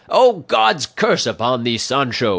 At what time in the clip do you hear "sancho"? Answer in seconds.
1.77-2.29